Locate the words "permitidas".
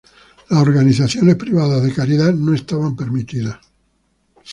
2.95-3.59